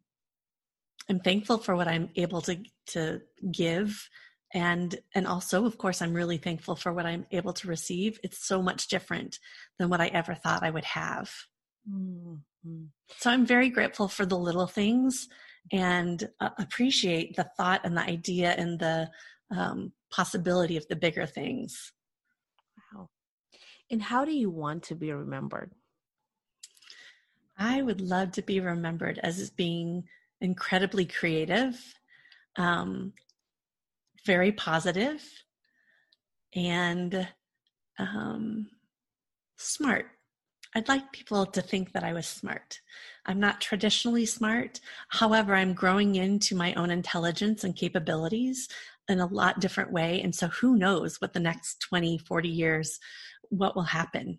[1.10, 2.58] I'm thankful for what I'm able to
[2.88, 3.20] to
[3.50, 4.08] give
[4.54, 8.18] and and also of course I'm really thankful for what I'm able to receive.
[8.22, 9.38] It's so much different
[9.78, 11.30] than what I ever thought I would have.
[11.90, 12.34] Mm-hmm.
[13.18, 15.28] So I'm very grateful for the little things
[15.72, 19.10] and uh, appreciate the thought and the idea and the
[19.50, 21.92] um, possibility of the bigger things.
[22.92, 23.08] Wow.
[23.90, 25.72] And how do you want to be remembered?
[27.58, 30.04] I would love to be remembered as being
[30.40, 31.76] incredibly creative,
[32.56, 33.12] um,
[34.24, 35.22] very positive,
[36.54, 37.28] and
[37.98, 38.68] um,
[39.56, 40.06] smart.
[40.74, 42.80] I'd like people to think that I was smart.
[43.26, 44.80] I'm not traditionally smart.
[45.08, 48.68] However, I'm growing into my own intelligence and capabilities
[49.08, 50.20] in a lot different way.
[50.22, 53.00] And so who knows what the next 20, 40 years,
[53.48, 54.38] what will happen.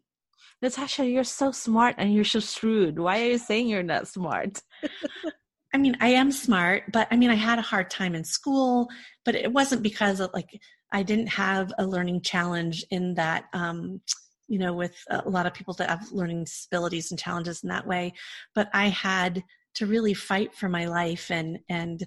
[0.61, 2.99] Natasha, you're so smart and you're so shrewd.
[2.99, 4.61] Why are you saying you're not smart?
[5.73, 8.89] I mean, I am smart, but I mean, I had a hard time in school,
[9.23, 10.59] but it wasn't because of like
[10.91, 14.01] I didn't have a learning challenge in that, um,
[14.49, 17.87] you know, with a lot of people that have learning disabilities and challenges in that
[17.87, 18.13] way.
[18.55, 19.43] But I had
[19.75, 22.03] to really fight for my life and, and,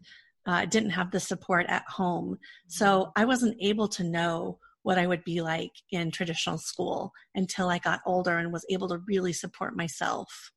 [0.47, 2.37] uh, didn't have the support at home.
[2.67, 3.23] So mm-hmm.
[3.23, 7.79] I wasn't able to know what I would be like in traditional school until I
[7.79, 10.51] got older and was able to really support myself.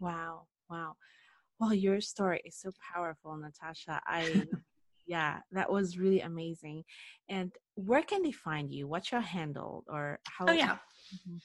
[0.00, 0.48] Wow.
[0.68, 0.96] Wow.
[1.60, 4.00] Well, your story is so powerful, Natasha.
[4.06, 4.42] I,
[5.06, 6.84] yeah, that was really amazing.
[7.28, 8.86] And where can they find you?
[8.86, 10.46] What's your handle or how?
[10.48, 10.76] Oh, yeah.
[11.14, 11.36] Mm-hmm.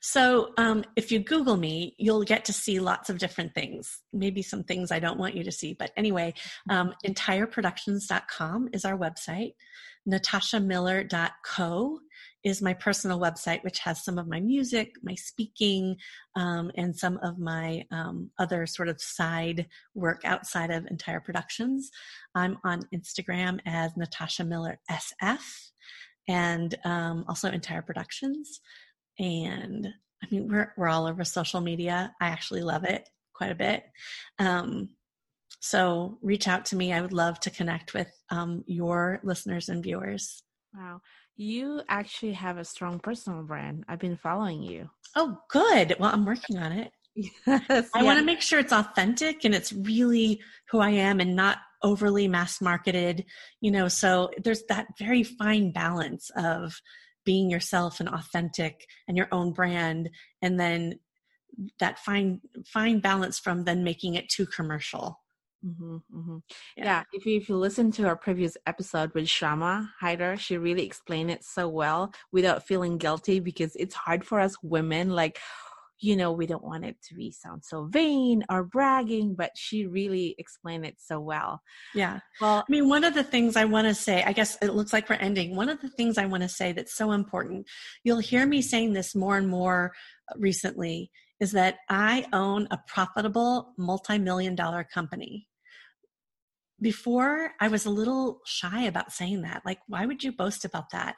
[0.00, 3.98] So, um, if you Google me, you'll get to see lots of different things.
[4.12, 5.74] Maybe some things I don't want you to see.
[5.74, 6.34] But anyway,
[6.70, 9.52] um, entireproductions.com is our website.
[10.08, 11.98] NatashaMiller.co
[12.44, 15.96] is my personal website, which has some of my music, my speaking,
[16.36, 21.90] um, and some of my um, other sort of side work outside of Entire Productions.
[22.34, 25.70] I'm on Instagram as Natasha Miller SF
[26.28, 28.60] and um, also Entire Productions.
[29.18, 29.88] And
[30.22, 32.14] I mean, we're, we're all over social media.
[32.20, 33.84] I actually love it quite a bit.
[34.38, 34.90] Um,
[35.60, 36.92] so reach out to me.
[36.92, 40.42] I would love to connect with um, your listeners and viewers.
[40.74, 41.00] Wow.
[41.40, 43.84] You actually have a strong personal brand.
[43.86, 44.90] I've been following you.
[45.14, 45.94] Oh, good.
[46.00, 46.92] Well, I'm working on it.
[47.46, 48.02] Yes, I yeah.
[48.02, 52.28] want to make sure it's authentic and it's really who I am and not overly
[52.28, 53.24] mass marketed,
[53.60, 53.88] you know.
[53.88, 56.80] So there's that very fine balance of
[57.24, 60.10] being yourself and authentic and your own brand
[60.42, 61.00] and then
[61.80, 65.18] that fine fine balance from then making it too commercial
[65.64, 66.36] Mm-hmm, mm-hmm.
[66.76, 66.84] Yeah.
[66.84, 67.02] yeah.
[67.12, 71.30] if you if you listen to our previous episode with Shama Hyder, she really explained
[71.30, 75.10] it so well without feeling guilty because it's hard for us women.
[75.10, 75.38] Like,
[76.00, 79.86] you know, we don't want it to be sound so vain or bragging, but she
[79.86, 81.60] really explained it so well.
[81.92, 82.20] Yeah.
[82.40, 84.92] Well, I mean, one of the things I want to say, I guess it looks
[84.92, 85.56] like we're ending.
[85.56, 87.66] One of the things I want to say that's so important,
[88.04, 89.92] you'll hear me saying this more and more
[90.36, 91.10] recently,
[91.40, 95.48] is that I own a profitable multi million dollar company
[96.80, 99.62] before I was a little shy about saying that.
[99.64, 101.16] Like, why would you boast about that?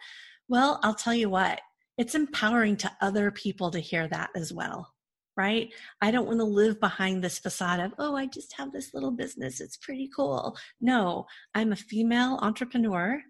[0.49, 1.61] Well, I'll tell you what,
[1.99, 4.91] it's empowering to other people to hear that as well,
[5.37, 5.69] right?
[6.01, 9.11] I don't want to live behind this facade of, oh, I just have this little
[9.11, 9.61] business.
[9.61, 10.57] It's pretty cool.
[10.81, 13.21] No, I'm a female entrepreneur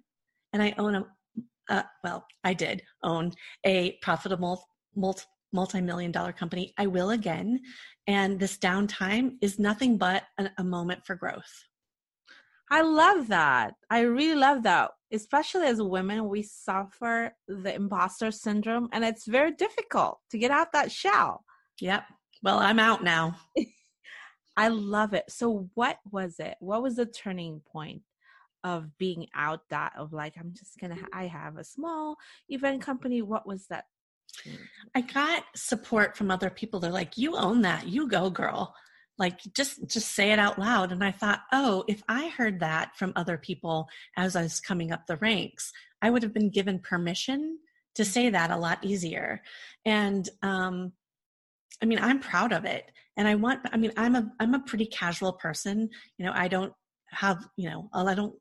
[0.52, 1.06] and I own a,
[1.68, 3.32] uh, well, I did own
[3.64, 4.64] a profitable
[4.94, 7.60] multi multi-million dollar company i will again
[8.06, 11.64] and this downtime is nothing but a, a moment for growth
[12.70, 13.74] I love that.
[13.90, 14.92] I really love that.
[15.12, 20.72] Especially as women, we suffer the imposter syndrome, and it's very difficult to get out
[20.72, 21.44] that shell.
[21.80, 22.04] Yep.
[22.44, 23.36] Well, I'm out now.
[24.56, 25.24] I love it.
[25.28, 26.54] So, what was it?
[26.60, 28.02] What was the turning point
[28.62, 32.16] of being out that of like, I'm just gonna, I have a small
[32.48, 33.20] event company?
[33.20, 33.86] What was that?
[34.94, 36.80] I got support from other people.
[36.80, 37.88] They're like, you own that.
[37.88, 38.74] You go, girl.
[39.18, 40.92] Like just just say it out loud.
[40.92, 44.92] And i thought oh if i heard that from other people as i was coming
[44.92, 47.58] up the ranks i would have been given permission
[47.96, 49.42] to say that a lot easier.
[49.84, 50.92] And um
[51.82, 52.90] i mean i'm proud of it.
[53.18, 55.90] And i want i mean i'm a i'm a pretty casual person.
[56.16, 56.72] You know i don't
[57.10, 58.34] have you know i don't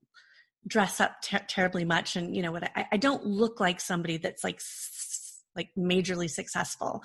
[0.68, 2.16] dress up ter- terribly much.
[2.16, 4.62] And you know what I, I don't look like somebody that's like
[5.56, 7.02] like majorly successful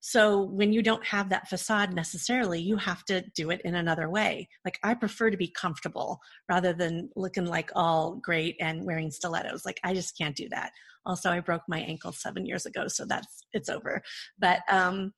[0.00, 4.08] so when you don't have that facade necessarily, you have to do it in another
[4.08, 4.48] way.
[4.64, 9.66] Like I prefer to be comfortable rather than looking like all great and wearing stilettos.
[9.66, 10.70] Like I just can't do that.
[11.04, 14.00] Also, I broke my ankle seven years ago, so that's it's over.
[14.38, 15.14] But um,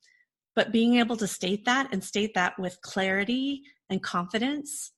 [0.57, 3.61] but being able to state that and state that with clarity
[3.91, 4.93] and confidence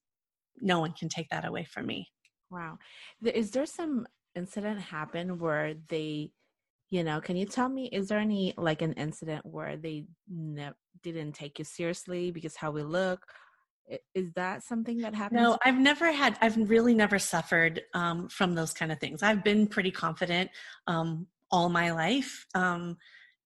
[0.60, 2.08] no one can take that away from me.
[2.50, 2.78] Wow.
[3.24, 6.30] Is there some incident happen where they,
[6.92, 10.74] you know, can you tell me, is there any like an incident where they ne-
[11.02, 13.24] didn't take you seriously because how we look?
[14.14, 15.40] Is that something that happens?
[15.40, 19.22] No, I've never had, I've really never suffered um, from those kind of things.
[19.22, 20.50] I've been pretty confident
[20.86, 22.44] um, all my life.
[22.54, 22.98] Um,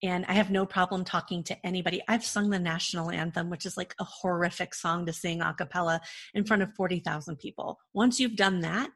[0.03, 2.01] and I have no problem talking to anybody.
[2.09, 6.01] I've sung the national anthem, which is like a horrific song to sing a cappella
[6.33, 7.79] in front of 40,000 people.
[7.93, 8.91] Once you've done that,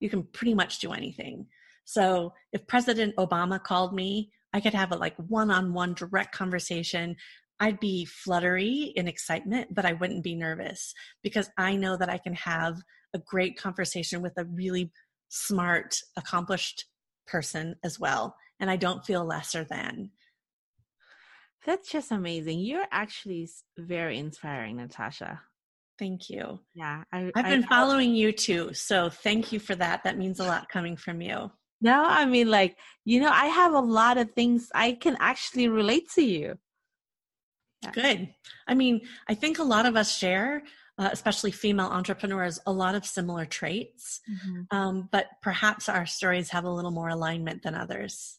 [0.00, 1.46] you can pretty much do anything.
[1.86, 6.34] So if President Obama called me, I could have a like one on one direct
[6.34, 7.16] conversation.
[7.58, 12.18] I'd be fluttery in excitement, but I wouldn't be nervous because I know that I
[12.18, 12.76] can have
[13.14, 14.92] a great conversation with a really
[15.28, 16.86] smart, accomplished
[17.26, 18.36] person as well.
[18.60, 20.10] And I don't feel lesser than.
[21.64, 22.60] That's just amazing.
[22.60, 25.40] You're actually very inspiring, Natasha.
[25.98, 26.60] Thank you.
[26.74, 27.02] Yeah.
[27.12, 28.72] I, have been I, following you too.
[28.74, 30.04] So thank you for that.
[30.04, 31.50] That means a lot coming from you.
[31.80, 35.68] No, I mean, like, you know, I have a lot of things I can actually
[35.68, 36.58] relate to you.
[37.82, 37.90] Yeah.
[37.90, 38.34] Good.
[38.66, 40.62] I mean, I think a lot of us share,
[40.98, 44.76] uh, especially female entrepreneurs, a lot of similar traits, mm-hmm.
[44.76, 48.38] um, but perhaps our stories have a little more alignment than others.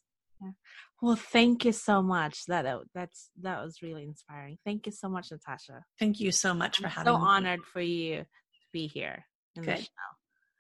[1.01, 2.45] Well, thank you so much.
[2.47, 4.57] That that's that was really inspiring.
[4.65, 5.83] Thank you so much, Natasha.
[5.99, 7.23] Thank you so much I'm for having so me.
[7.23, 8.25] So honored for you to
[8.73, 9.23] be here
[9.55, 9.77] in Good.
[9.77, 10.16] the show.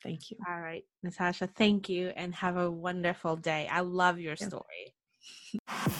[0.07, 0.37] Thank you.
[0.47, 1.47] All right, Natasha.
[1.47, 3.67] Thank you, and have a wonderful day.
[3.69, 4.93] I love your story.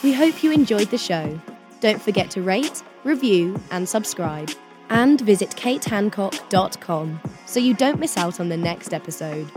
[0.01, 1.37] We hope you enjoyed the show.
[1.81, 4.49] Don't forget to rate, review, and subscribe.
[4.89, 9.51] And visit katehancock.com so you don't miss out on the next episode.